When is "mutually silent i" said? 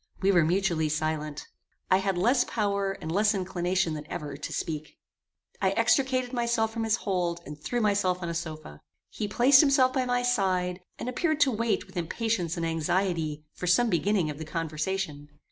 0.43-1.97